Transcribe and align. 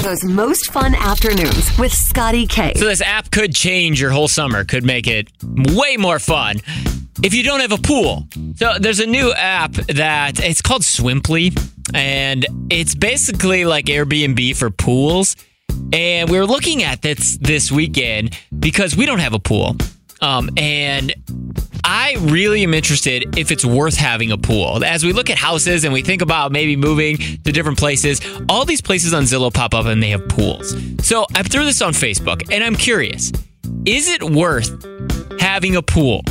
Chicago's 0.00 0.24
most 0.24 0.72
fun 0.72 0.94
afternoons 0.94 1.76
with 1.78 1.92
Scotty 1.92 2.46
K. 2.46 2.72
So 2.76 2.86
this 2.86 3.02
app 3.02 3.30
could 3.30 3.54
change 3.54 4.00
your 4.00 4.10
whole 4.10 4.28
summer, 4.28 4.64
could 4.64 4.82
make 4.82 5.06
it 5.06 5.28
way 5.42 5.98
more 5.98 6.18
fun 6.18 6.62
if 7.22 7.34
you 7.34 7.42
don't 7.42 7.60
have 7.60 7.72
a 7.72 7.76
pool. 7.76 8.26
So 8.56 8.78
there's 8.80 9.00
a 9.00 9.06
new 9.06 9.30
app 9.34 9.72
that 9.72 10.42
it's 10.42 10.62
called 10.62 10.82
Swimply, 10.82 11.52
and 11.92 12.46
it's 12.70 12.94
basically 12.94 13.66
like 13.66 13.86
Airbnb 13.86 14.56
for 14.56 14.70
pools. 14.70 15.36
And 15.92 16.30
we 16.30 16.38
were 16.38 16.46
looking 16.46 16.82
at 16.82 17.02
this 17.02 17.36
this 17.36 17.70
weekend 17.70 18.38
because 18.58 18.96
we 18.96 19.04
don't 19.04 19.18
have 19.18 19.34
a 19.34 19.38
pool. 19.38 19.76
Um, 20.22 20.48
and 20.56 21.12
I 21.84 22.16
really 22.20 22.62
am 22.62 22.74
interested 22.74 23.38
if 23.38 23.50
it's 23.50 23.64
worth 23.64 23.96
having 23.96 24.32
a 24.32 24.38
pool. 24.38 24.84
As 24.84 25.04
we 25.04 25.12
look 25.12 25.30
at 25.30 25.38
houses 25.38 25.84
and 25.84 25.92
we 25.92 26.02
think 26.02 26.22
about 26.22 26.52
maybe 26.52 26.76
moving 26.76 27.16
to 27.16 27.52
different 27.52 27.78
places, 27.78 28.20
all 28.48 28.64
these 28.64 28.80
places 28.80 29.14
on 29.14 29.24
Zillow 29.24 29.52
pop 29.52 29.74
up 29.74 29.86
and 29.86 30.02
they 30.02 30.10
have 30.10 30.28
pools. 30.28 30.76
So 31.02 31.26
I 31.34 31.42
threw 31.42 31.64
this 31.64 31.82
on 31.82 31.92
Facebook 31.92 32.50
and 32.52 32.62
I'm 32.62 32.76
curious 32.76 33.32
is 33.86 34.08
it 34.08 34.22
worth 34.22 34.84
having 35.40 35.76
a 35.76 35.82
pool 35.82 36.22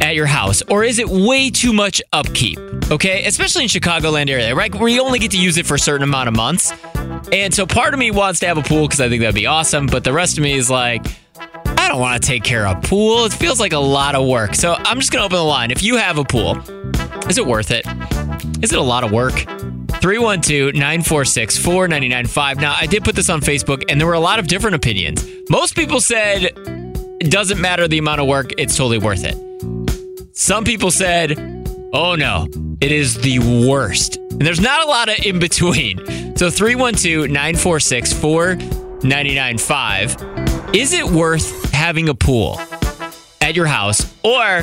at 0.00 0.14
your 0.14 0.26
house 0.26 0.62
or 0.68 0.82
is 0.84 0.98
it 0.98 1.08
way 1.08 1.50
too 1.50 1.72
much 1.72 2.02
upkeep? 2.12 2.58
Okay, 2.90 3.24
especially 3.26 3.62
in 3.62 3.68
Chicagoland 3.68 4.28
area, 4.28 4.54
right? 4.54 4.74
Where 4.74 4.88
you 4.88 5.02
only 5.02 5.18
get 5.18 5.30
to 5.32 5.38
use 5.38 5.58
it 5.58 5.66
for 5.66 5.74
a 5.74 5.78
certain 5.78 6.02
amount 6.02 6.28
of 6.28 6.34
months. 6.34 6.72
And 7.32 7.54
so 7.54 7.66
part 7.66 7.94
of 7.94 8.00
me 8.00 8.10
wants 8.10 8.40
to 8.40 8.46
have 8.46 8.58
a 8.58 8.62
pool 8.62 8.86
because 8.86 9.00
I 9.00 9.08
think 9.08 9.20
that'd 9.20 9.34
be 9.34 9.46
awesome, 9.46 9.86
but 9.86 10.04
the 10.04 10.12
rest 10.12 10.38
of 10.38 10.42
me 10.42 10.54
is 10.54 10.68
like, 10.68 11.06
I 11.78 11.88
don't 11.88 12.00
want 12.00 12.22
to 12.22 12.26
take 12.26 12.44
care 12.44 12.66
of 12.66 12.78
a 12.78 12.80
pool. 12.80 13.24
It 13.24 13.32
feels 13.32 13.60
like 13.60 13.72
a 13.72 13.78
lot 13.78 14.14
of 14.14 14.26
work. 14.26 14.54
So 14.54 14.74
I'm 14.78 14.98
just 14.98 15.12
going 15.12 15.20
to 15.20 15.26
open 15.26 15.36
the 15.36 15.44
line. 15.44 15.70
If 15.70 15.82
you 15.82 15.96
have 15.96 16.18
a 16.18 16.24
pool, 16.24 16.58
is 17.28 17.38
it 17.38 17.46
worth 17.46 17.70
it? 17.70 17.86
Is 18.62 18.72
it 18.72 18.78
a 18.78 18.82
lot 18.82 19.04
of 19.04 19.12
work? 19.12 19.34
312 20.02 20.74
946 20.74 21.58
4995. 21.58 22.60
Now, 22.60 22.74
I 22.78 22.86
did 22.86 23.04
put 23.04 23.14
this 23.14 23.30
on 23.30 23.40
Facebook 23.40 23.84
and 23.88 24.00
there 24.00 24.06
were 24.06 24.14
a 24.14 24.20
lot 24.20 24.38
of 24.38 24.48
different 24.48 24.76
opinions. 24.76 25.26
Most 25.48 25.76
people 25.76 26.00
said 26.00 26.52
it 27.20 27.30
doesn't 27.30 27.60
matter 27.60 27.86
the 27.86 27.98
amount 27.98 28.20
of 28.20 28.26
work, 28.26 28.50
it's 28.58 28.76
totally 28.76 28.98
worth 28.98 29.24
it. 29.24 29.36
Some 30.32 30.64
people 30.64 30.90
said, 30.90 31.38
oh 31.92 32.16
no, 32.16 32.48
it 32.80 32.90
is 32.90 33.14
the 33.16 33.38
worst. 33.68 34.16
And 34.16 34.40
there's 34.40 34.60
not 34.60 34.84
a 34.84 34.88
lot 34.88 35.08
of 35.08 35.24
in 35.24 35.38
between. 35.38 35.98
So 36.36 36.50
312 36.50 37.28
946 37.28 38.12
4995. 38.12 40.16
Is 40.74 40.92
it 40.92 41.04
worth 41.04 41.71
having 41.82 42.08
a 42.08 42.14
pool 42.14 42.60
at 43.40 43.56
your 43.56 43.66
house? 43.66 44.14
Or 44.22 44.58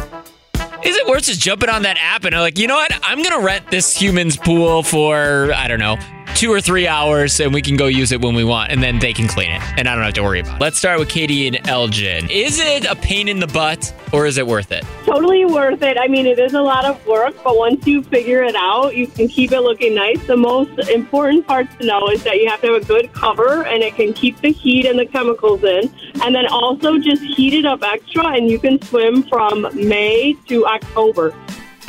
is 0.85 0.95
it 0.95 1.05
worth 1.05 1.23
just 1.23 1.41
jumping 1.41 1.67
on 1.67 1.81
that 1.81 1.97
app 1.99 2.23
and 2.23 2.33
like, 2.33 2.57
you 2.57 2.65
know 2.65 2.75
what? 2.75 2.97
I'm 3.03 3.21
to 3.37 3.45
rent 3.45 3.69
this 3.69 3.93
human's 3.93 4.37
pool 4.37 4.83
for, 4.83 5.51
I 5.53 5.67
don't 5.67 5.79
know, 5.79 5.97
two 6.39 6.53
or 6.53 6.61
three 6.61 6.87
hours 6.87 7.41
and 7.41 7.53
we 7.53 7.61
can 7.61 7.75
go 7.75 7.87
use 7.87 8.13
it 8.13 8.21
when 8.21 8.33
we 8.33 8.45
want 8.45 8.71
and 8.71 8.81
then 8.81 8.97
they 8.97 9.11
can 9.11 9.27
clean 9.27 9.51
it 9.51 9.61
and 9.77 9.89
I 9.89 9.93
don't 9.93 10.05
have 10.05 10.13
to 10.13 10.23
worry 10.23 10.39
about 10.39 10.55
it. 10.55 10.61
Let's 10.61 10.77
start 10.77 10.97
with 10.97 11.09
Katie 11.09 11.47
and 11.47 11.67
Elgin. 11.67 12.29
Is 12.29 12.61
it 12.61 12.85
a 12.85 12.95
pain 12.95 13.27
in 13.27 13.41
the 13.41 13.47
butt 13.47 13.93
or 14.13 14.25
is 14.25 14.37
it 14.37 14.47
worth 14.47 14.71
it? 14.71 14.85
Totally 15.03 15.43
worth 15.43 15.81
it. 15.81 15.97
I 15.99 16.07
mean, 16.07 16.25
it 16.25 16.39
is 16.39 16.53
a 16.53 16.61
lot 16.61 16.85
of 16.85 17.05
work, 17.05 17.35
but 17.43 17.57
once 17.57 17.85
you 17.85 18.03
figure 18.03 18.41
it 18.41 18.55
out, 18.55 18.95
you 18.95 19.07
can 19.07 19.27
keep 19.27 19.51
it 19.51 19.59
looking 19.59 19.93
nice. 19.95 20.25
The 20.27 20.37
most 20.37 20.79
important 20.87 21.45
part 21.45 21.67
to 21.77 21.85
know 21.85 22.07
is 22.07 22.23
that 22.23 22.37
you 22.37 22.47
have 22.47 22.61
to 22.61 22.67
have 22.67 22.83
a 22.83 22.85
good 22.85 23.11
cover 23.11 23.65
and 23.65 23.83
it 23.83 23.95
can 23.95 24.13
keep 24.13 24.39
the 24.39 24.53
heat 24.53 24.85
and 24.85 24.97
the 24.97 25.07
chemicals 25.07 25.61
in. 25.65 25.93
And 26.23 26.33
then 26.33 26.47
also 26.47 26.99
just 26.99 27.21
heat 27.21 27.53
it 27.53 27.65
up 27.65 27.83
extra 27.83 28.27
and 28.27 28.49
you 28.49 28.59
can 28.59 28.81
swim 28.83 29.23
from 29.23 29.63
May 29.73 30.37
to 30.47 30.65
October. 30.67 31.35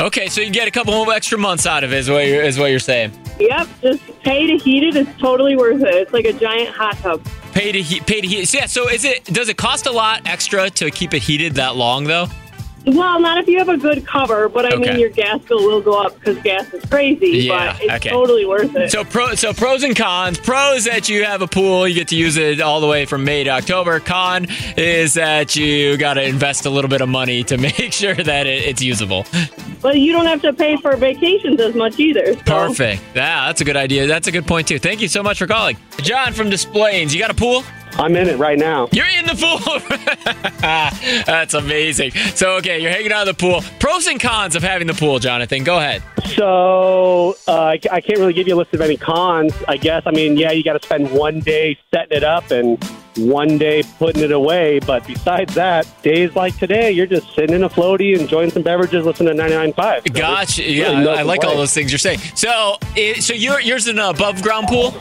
Okay, 0.01 0.27
so 0.27 0.41
you 0.41 0.51
get 0.51 0.67
a 0.67 0.73
couple 0.73 0.95
of 0.95 1.09
extra 1.09 1.39
months 1.39 1.67
out 1.67 1.84
of 1.84 1.93
it, 1.93 1.98
is 1.98 2.11
what 2.11 2.27
you're, 2.27 2.43
is 2.43 2.59
what 2.59 2.73
you're 2.73 2.81
saying. 2.81 3.12
Yep, 3.41 3.69
just 3.80 4.20
pay 4.20 4.46
to 4.46 4.62
heat 4.62 4.84
it. 4.84 4.96
It's 4.96 5.19
totally 5.19 5.56
worth 5.56 5.83
it. 5.83 5.94
It's 5.94 6.12
like 6.12 6.27
a 6.27 6.33
giant 6.33 6.69
hot 6.74 6.96
tub. 6.98 7.24
Pay 7.52 7.72
to 7.72 7.82
heat. 7.82 8.06
Pay 8.06 8.20
to 8.20 8.27
heat. 8.27 8.44
So 8.47 8.58
yeah. 8.58 8.66
So 8.66 8.88
is 8.88 9.05
it? 9.05 9.24
Does 9.24 9.48
it 9.48 9.56
cost 9.56 9.86
a 9.86 9.92
lot 9.92 10.22
extra 10.27 10.69
to 10.70 10.91
keep 10.91 11.14
it 11.14 11.22
heated 11.22 11.55
that 11.55 11.74
long 11.74 12.05
though? 12.05 12.27
Well, 12.86 13.20
not 13.20 13.39
if 13.39 13.47
you 13.47 13.59
have 13.59 13.69
a 13.69 13.77
good 13.77 14.06
cover, 14.06 14.49
but 14.49 14.65
I 14.65 14.71
Okay. 14.71 14.91
mean, 14.91 14.99
your 14.99 15.10
gas 15.10 15.41
bill 15.43 15.62
will 15.65 15.81
go 15.82 16.00
up 16.03 16.19
because 16.19 16.38
gas 16.38 16.72
is 16.72 16.82
crazy. 16.87 17.28
Yeah, 17.41 17.72
but 17.75 17.82
it's 17.82 17.93
okay. 17.94 18.09
totally 18.10 18.47
worth 18.47 18.75
it. 18.75 18.91
So 18.91 19.04
pro. 19.04 19.34
So 19.34 19.53
pros 19.53 19.82
and 19.82 19.94
cons. 19.94 20.38
Pros 20.38 20.84
that 20.84 21.09
you 21.09 21.25
have 21.25 21.43
a 21.43 21.47
pool, 21.47 21.87
you 21.87 21.94
get 21.94 22.09
to 22.09 22.16
use 22.16 22.37
it 22.38 22.60
all 22.60 22.81
the 22.81 22.87
way 22.87 23.04
from 23.04 23.25
May 23.25 23.44
to 23.44 23.50
October. 23.50 24.00
Con 24.00 24.47
is 24.78 25.15
that 25.15 25.56
you 25.56 25.97
got 25.99 26.15
to 26.15 26.22
invest 26.25 26.65
a 26.66 26.71
little 26.71 26.88
bit 26.88 27.00
of 27.03 27.09
money 27.09 27.44
to 27.44 27.59
make 27.78 27.93
sure 27.93 28.15
that 28.15 28.47
it, 28.47 28.65
it's 28.65 28.81
usable. 28.83 29.27
But 29.83 29.99
you 29.99 30.12
don't 30.12 30.27
have 30.27 30.43
to 30.43 30.53
pay 30.53 30.77
for 30.78 30.97
vacations 30.97 31.60
as 31.60 31.75
much 31.75 31.99
either. 31.99 32.34
So. 32.34 32.41
Perfect. 32.41 33.03
Yeah, 33.15 33.47
that's 33.47 33.60
a 33.60 33.65
good 33.65 33.77
idea. 33.77 34.06
That's 34.06 34.27
a 34.27 34.33
good 34.33 34.47
point 34.47 34.69
too. 34.69 34.78
Thank 34.78 35.00
you 35.00 35.09
so 35.09 35.22
much 35.22 35.38
for 35.38 35.47
calling, 35.47 35.77
John 35.99 36.33
from 36.33 36.49
Des 36.50 36.66
Plaines. 36.66 37.15
You 37.15 37.21
got 37.21 37.31
a 37.31 37.34
pool? 37.34 37.62
I'm 37.95 38.17
in 38.17 38.28
it 38.28 38.39
right 38.39 38.59
now. 38.59 38.89
You're 38.93 39.06
in 39.06 39.27
the 39.27 39.34
pool. 39.34 39.59
That's 41.27 41.55
amazing. 41.55 42.12
So, 42.34 42.56
okay, 42.56 42.81
you're 42.81 42.91
hanging 42.91 43.12
out 43.12 43.23
in 43.23 43.27
the 43.28 43.34
pool. 43.34 43.62
Pros 43.78 44.06
and 44.06 44.21
cons 44.21 44.56
of 44.56 44.62
having 44.62 44.87
the 44.87 44.95
pool, 44.95 45.19
Jonathan. 45.19 45.65
Go 45.65 45.78
ahead. 45.78 46.03
So 46.26 47.36
uh, 47.48 47.53
I 47.53 47.81
I 47.91 48.00
can't 48.00 48.19
really 48.19 48.32
give 48.32 48.47
you 48.48 48.54
a 48.54 48.58
list 48.58 48.75
of 48.75 48.81
any 48.81 48.97
cons. 48.97 49.53
I 49.69 49.76
guess. 49.76 50.03
I 50.06 50.10
mean, 50.10 50.36
yeah, 50.36 50.50
you 50.53 50.62
got 50.62 50.81
to 50.81 50.84
spend 50.86 51.10
one 51.10 51.41
day 51.41 51.78
setting 51.92 52.16
it 52.16 52.25
up 52.25 52.50
and 52.50 52.82
one 53.16 53.58
day 53.58 53.82
putting 53.98 54.22
it 54.22 54.32
away. 54.32 54.78
But 54.80 55.06
besides 55.06 55.54
that, 55.54 55.86
days 56.03 56.34
like 56.36 56.56
today, 56.59 56.91
you're 56.92 57.06
just 57.06 57.34
sitting 57.34 57.54
in 57.56 57.64
a 57.64 57.69
floaty, 57.69 58.19
enjoying 58.19 58.50
some 58.50 58.62
beverages, 58.62 59.04
listening 59.04 59.36
to 59.36 59.42
99.5. 59.42 60.09
So 60.09 60.14
Gotcha. 60.14 60.62
there's 60.62 60.76
Yeah, 60.76 60.98
really 61.00 61.19
I 61.19 61.22
like 61.22 61.44
all 61.44 61.56
those 61.56 61.75
things 61.75 61.91
you're 61.92 61.98
saying. 61.98 62.20
So, 62.34 62.76
it, 62.97 63.22
so 63.22 63.34
your 63.34 63.60
yours 63.60 63.86
an 63.88 63.98
above 63.98 64.42
ground 64.42 64.69
pool. 64.69 64.94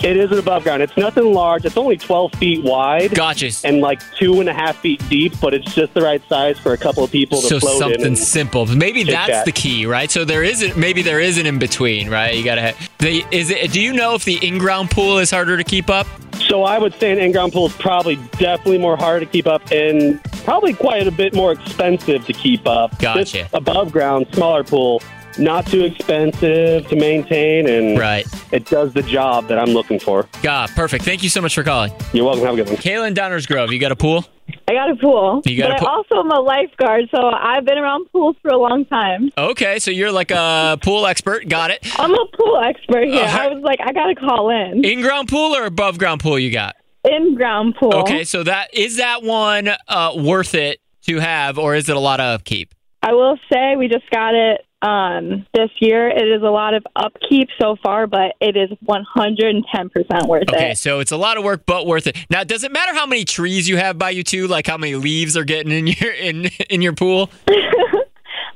It 0.00 0.16
is 0.16 0.30
an 0.30 0.38
above 0.38 0.62
ground. 0.62 0.80
It's 0.80 0.96
nothing 0.96 1.34
large. 1.34 1.64
It's 1.64 1.76
only 1.76 1.96
12 1.96 2.32
feet 2.34 2.62
wide. 2.62 3.14
Gotcha. 3.14 3.50
And 3.64 3.80
like 3.80 4.00
two 4.16 4.38
and 4.40 4.48
a 4.48 4.52
half 4.52 4.76
feet 4.76 5.02
deep, 5.08 5.34
but 5.40 5.54
it's 5.54 5.74
just 5.74 5.92
the 5.94 6.00
right 6.02 6.22
size 6.28 6.56
for 6.58 6.72
a 6.72 6.78
couple 6.78 7.02
of 7.02 7.10
people 7.10 7.40
to 7.40 7.46
So 7.48 7.58
float 7.60 7.72
in. 7.74 7.78
So 7.78 7.88
something 7.94 8.16
simple. 8.16 8.66
Maybe 8.66 9.02
that's 9.02 9.28
chat. 9.28 9.44
the 9.44 9.52
key, 9.52 9.86
right? 9.86 10.08
So 10.10 10.24
there 10.28 10.44
isn't. 10.44 10.76
Maybe 10.76 11.02
there 11.02 11.20
is 11.20 11.38
an 11.38 11.46
in 11.46 11.58
between, 11.58 12.08
right? 12.08 12.36
You 12.36 12.44
gotta. 12.44 12.74
The, 12.98 13.24
is 13.32 13.50
it? 13.50 13.72
Do 13.72 13.80
you 13.80 13.92
know 13.92 14.14
if 14.14 14.24
the 14.24 14.36
in 14.46 14.58
ground 14.58 14.90
pool 14.90 15.18
is 15.18 15.30
harder 15.30 15.56
to 15.56 15.64
keep 15.64 15.90
up? 15.90 16.06
So 16.48 16.62
I 16.62 16.78
would 16.78 16.94
say 16.94 17.10
an 17.10 17.18
in-ground 17.18 17.52
pool 17.52 17.66
is 17.66 17.72
probably 17.74 18.16
definitely 18.38 18.78
more 18.78 18.96
hard 18.96 19.20
to 19.20 19.26
keep 19.26 19.46
up 19.46 19.70
and 19.72 20.22
probably 20.44 20.72
quite 20.72 21.06
a 21.06 21.10
bit 21.10 21.34
more 21.34 21.52
expensive 21.52 22.24
to 22.26 22.32
keep 22.32 22.66
up. 22.66 22.96
Gotcha. 22.98 23.38
This 23.38 23.48
above 23.52 23.92
ground, 23.92 24.28
smaller 24.32 24.64
pool, 24.64 25.02
not 25.38 25.66
too 25.66 25.84
expensive 25.84 26.86
to 26.88 26.96
maintain, 26.96 27.68
and 27.68 27.98
Right. 27.98 28.26
it 28.52 28.66
does 28.66 28.92
the 28.94 29.02
job 29.02 29.48
that 29.48 29.58
I'm 29.58 29.70
looking 29.70 29.98
for. 30.00 30.26
God, 30.42 30.70
perfect. 30.70 31.04
Thank 31.04 31.22
you 31.22 31.28
so 31.28 31.40
much 31.40 31.54
for 31.54 31.62
calling. 31.62 31.92
You're 32.12 32.24
welcome. 32.24 32.44
Have 32.44 32.54
a 32.54 32.56
good 32.56 32.68
one. 32.68 32.76
Kaylin 32.76 33.14
Downers 33.14 33.46
Grove, 33.46 33.72
you 33.72 33.78
got 33.78 33.92
a 33.92 33.96
pool? 33.96 34.24
I 34.66 34.72
got 34.72 34.90
a 34.90 34.96
pool. 34.96 35.42
You 35.44 35.58
got 35.58 35.68
but 35.70 35.76
a 35.76 35.78
pool? 35.80 35.88
I 35.88 35.92
also 35.92 36.20
am 36.20 36.30
a 36.30 36.40
lifeguard, 36.40 37.08
so 37.14 37.20
I've 37.28 37.64
been 37.64 37.78
around 37.78 38.06
pools 38.12 38.36
for 38.42 38.48
a 38.50 38.56
long 38.58 38.84
time. 38.86 39.30
Okay, 39.36 39.78
so 39.78 39.90
you're 39.90 40.12
like 40.12 40.30
a 40.30 40.78
pool 40.82 41.06
expert. 41.06 41.48
Got 41.48 41.70
it. 41.70 41.86
I'm 41.98 42.12
a 42.12 42.26
pool 42.36 42.58
expert 42.64 43.04
here. 43.08 43.24
Uh, 43.24 43.38
I 43.38 43.48
was 43.48 43.62
like, 43.62 43.78
I 43.84 43.92
gotta 43.92 44.14
call 44.14 44.50
in. 44.50 44.84
In 44.84 45.00
ground 45.02 45.28
pool 45.28 45.54
or 45.54 45.64
above 45.64 45.98
ground 45.98 46.20
pool 46.22 46.38
you 46.38 46.50
got? 46.50 46.76
In 47.04 47.34
ground 47.34 47.76
pool. 47.78 47.94
Okay, 47.94 48.24
so 48.24 48.42
that 48.42 48.72
is 48.74 48.96
that 48.96 49.22
one 49.22 49.70
uh, 49.86 50.12
worth 50.16 50.54
it 50.54 50.80
to 51.02 51.18
have, 51.20 51.58
or 51.58 51.74
is 51.74 51.88
it 51.88 51.96
a 51.96 52.00
lot 52.00 52.20
of 52.20 52.40
upkeep? 52.40 52.74
I 53.08 53.12
will 53.12 53.38
say 53.50 53.76
we 53.76 53.88
just 53.88 54.08
got 54.10 54.34
it 54.34 54.66
um, 54.82 55.46
this 55.54 55.70
year. 55.80 56.08
It 56.10 56.28
is 56.28 56.42
a 56.42 56.50
lot 56.50 56.74
of 56.74 56.84
upkeep 56.94 57.48
so 57.58 57.76
far, 57.82 58.06
but 58.06 58.34
it 58.38 58.54
is 58.54 58.68
110% 58.86 60.28
worth 60.28 60.42
Okay, 60.42 60.52
it. 60.52 60.54
Okay, 60.54 60.74
so 60.74 61.00
it's 61.00 61.10
a 61.10 61.16
lot 61.16 61.38
of 61.38 61.42
work, 61.42 61.62
but 61.64 61.86
worth 61.86 62.06
it. 62.06 62.18
Now, 62.28 62.44
does 62.44 62.64
it 62.64 62.70
matter 62.70 62.92
how 62.92 63.06
many 63.06 63.24
trees 63.24 63.66
you 63.66 63.78
have 63.78 63.96
by 63.96 64.10
you 64.10 64.22
too? 64.22 64.46
Like 64.46 64.66
how 64.66 64.76
many 64.76 64.94
leaves 64.94 65.38
are 65.38 65.44
getting 65.44 65.72
in 65.72 65.86
your 65.86 66.12
in 66.12 66.50
in 66.68 66.82
your 66.82 66.92
pool? 66.92 67.30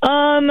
Um, 0.02 0.50